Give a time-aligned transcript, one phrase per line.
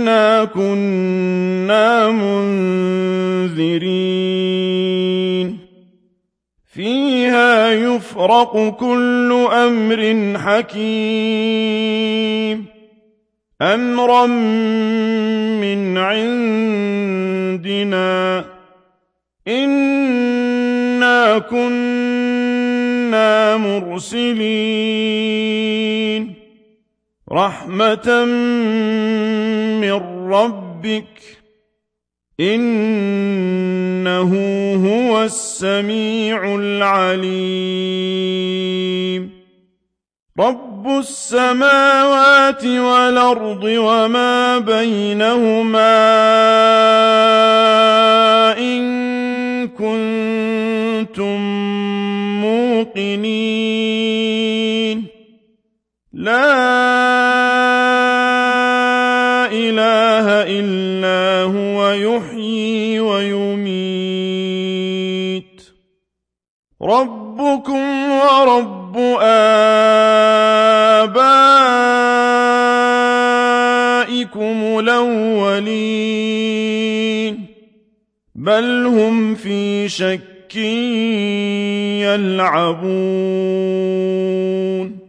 [0.00, 2.08] إنا كنا
[3.50, 5.58] منذرين
[6.72, 11.80] فيها يفرق كل أمر حكيم
[13.62, 14.26] أمرا
[15.60, 18.10] من عندنا
[19.48, 24.40] إنا كنا مرسلين
[27.32, 28.24] رحمة
[29.80, 29.92] من
[30.32, 31.20] ربك
[32.40, 34.32] إنه
[34.74, 37.30] هو السميع العليم.
[40.40, 46.00] رب السماوات والأرض وما بينهما
[48.58, 48.82] إن
[49.68, 51.40] كنتم
[52.40, 54.49] موقنين.
[56.20, 56.52] لا
[59.52, 60.26] إله
[60.60, 63.80] إلا هو يحيي ويميت.
[66.82, 69.98] ربكم ورب آبائكم
[74.78, 76.30] الأولين.
[78.34, 80.56] بل هم في شك
[82.04, 84.99] يلعبون.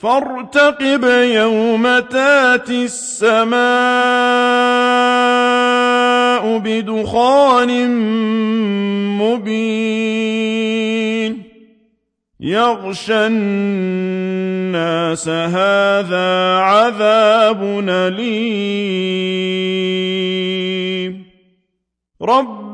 [0.00, 3.60] فارتقب يوم تاتي السماء
[6.58, 7.90] بدخان
[9.18, 9.50] مبين.
[12.40, 19.30] يغشى الناس هذا عذاب أليم.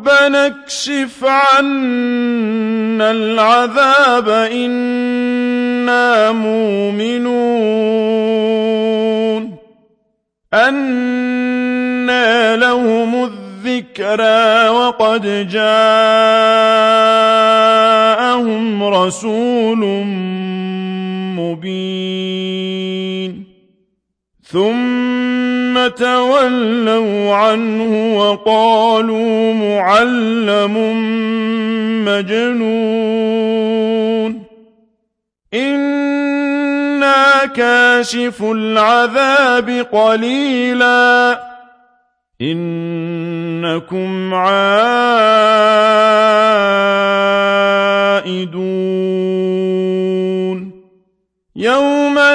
[0.07, 7.37] ربنا اكشف عنا العذاب إنا مؤمنون.
[10.55, 15.65] أنى لهم الذكرى وقد جاءهم
[18.85, 19.79] رسول
[21.37, 23.45] مبين.
[24.43, 25.56] ثم
[25.89, 30.75] تولوا عنه وقالوا معلم
[32.05, 33.67] مجنون.
[35.55, 41.41] إنا كاشف العذاب قليلا.
[42.43, 44.77] إنكم عائدون.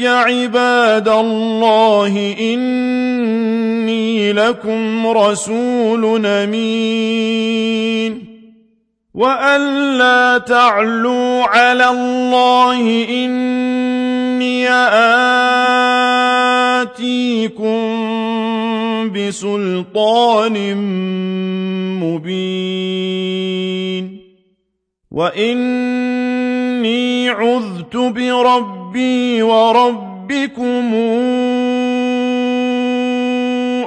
[0.04, 8.24] إلي عباد الله إني لكم رسول أمين.
[9.14, 14.68] وأن لا تعلوا على الله إني
[16.82, 17.80] آتيكم
[19.10, 20.76] بسلطان
[22.02, 23.24] مبين.
[25.10, 26.44] وإني
[27.84, 30.94] عذت بربي وربكم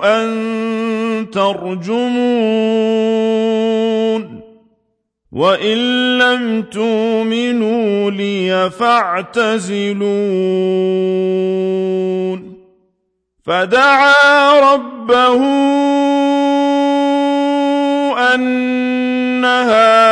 [0.04, 2.18] أن ترجمون
[5.31, 5.77] وإن
[6.18, 10.07] لم تؤمنوا لي فاعتزلون
[13.45, 15.44] فدعا ربه
[18.36, 20.07] أن هؤلاء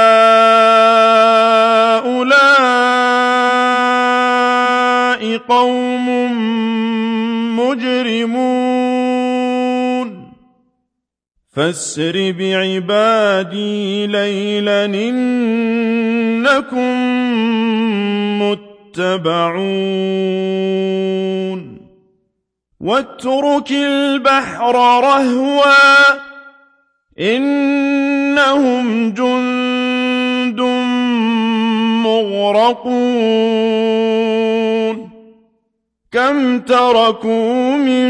[5.48, 6.08] قوم
[7.60, 9.16] مجرمون.
[11.56, 16.96] فاسر بعبادي ليلا إنكم
[18.42, 19.66] متبعون.
[22.80, 26.16] واترك البحر رهوا
[27.20, 30.62] إنهم جند
[32.04, 34.45] مغرقون.
[36.16, 38.10] كم تركوا من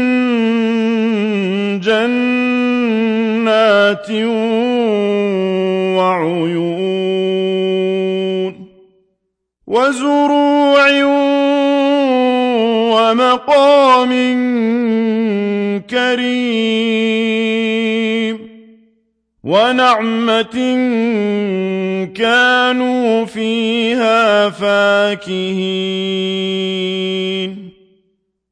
[1.80, 2.90] جنات
[5.98, 6.86] وعيون
[9.66, 11.04] وزروع
[12.94, 14.12] ومقام
[15.90, 17.26] كريم
[19.44, 20.56] ونعمة
[22.14, 25.96] كانوا فيها فاكهين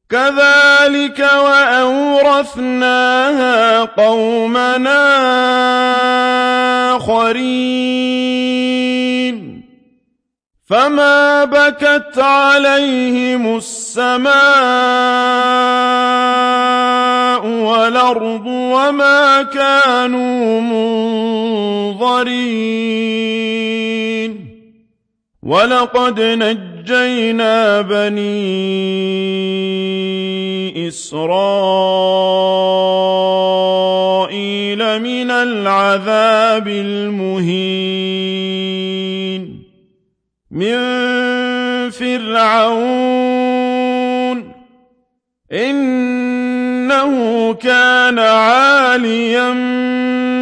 [0.09, 2.73] كذلك وأورثناها
[3.83, 5.05] قومنا
[6.95, 8.45] آخرين.
[10.69, 14.35] فما بكت عليهم السماء
[17.47, 20.61] والأرض وما كانوا
[21.91, 22.35] منظرين.
[25.45, 28.35] ولقد نجينا بني
[30.87, 31.25] إسرائيل
[35.01, 37.85] من العذاب المهين
[40.51, 40.75] من
[41.89, 43.05] فرعون
[45.51, 49.53] إنه كان عاليا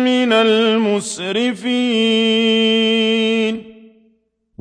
[0.03, 1.63] من المسرفين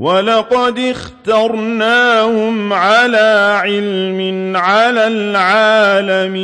[0.02, 6.42] ولقد اخترناهم على علم على العالمين.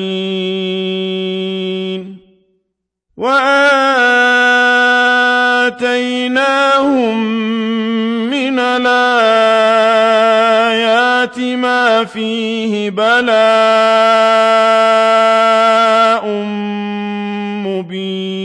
[3.16, 3.58] وآتيناهم
[8.31, 8.88] من الآيات
[11.38, 13.28] ما فيه بلاء
[17.66, 18.38] مبين.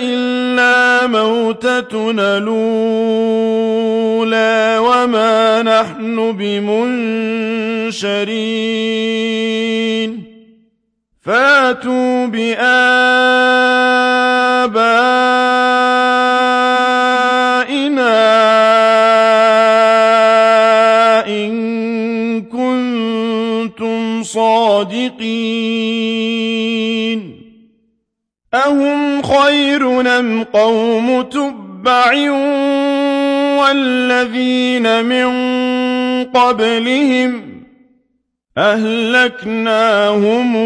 [0.00, 3.68] إلا موتتنا الأولى
[4.78, 7.02] وما نحن بمنشرين
[11.22, 13.31] فاتوا بآبائنا
[36.24, 37.62] قبلهم
[38.58, 40.56] أهلكناهم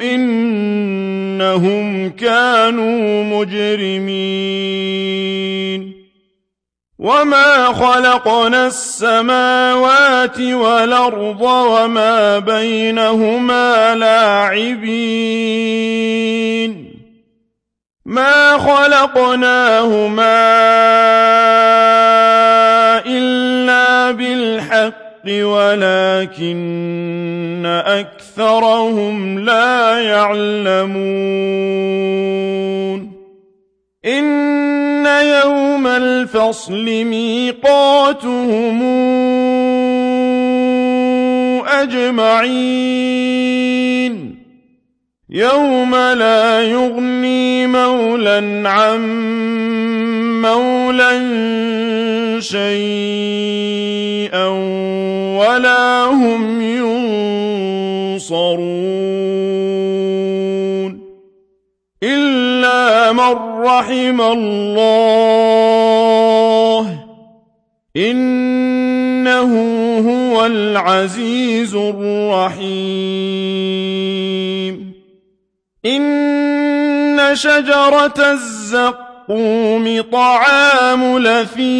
[0.00, 4.22] إنهم كانوا مجرمين
[6.98, 15.72] وما خلقنا السماوات والأرض وما بينهما لاعبين
[18.04, 20.42] ما خلقناهما
[23.06, 26.62] إلا بالحق ولكن
[27.86, 31.42] أكثرهم لا يعلمون
[34.04, 38.82] إن يوم الفصل ميقاتهم
[41.66, 43.22] أجمعين
[45.30, 49.00] يوم لا يغني مولا عن
[50.42, 51.12] مولا
[52.42, 54.46] شيئا
[55.38, 56.60] ولا هم
[58.20, 61.02] ينصرون
[62.02, 65.22] إلا من رحم الله
[67.96, 69.52] إنه
[70.10, 72.72] هو العزيز الرحيم
[75.86, 78.32] إن شجرة
[79.32, 81.72] الزقوم طعام لثيم.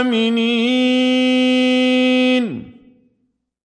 [0.00, 1.04] آمنين.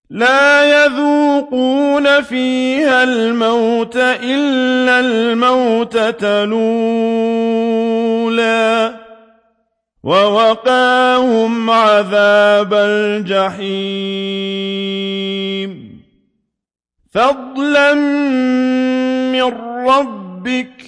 [0.09, 6.89] لا يذوقون فيها الموت إلا الموتة الأولى.
[10.03, 13.69] ووقاهم عذاب الجحيم.
[17.11, 17.93] فضلا
[19.31, 19.53] من
[19.87, 20.83] ربك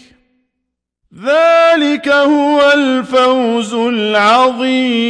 [1.25, 5.01] ذلك هو الفوز العظيم.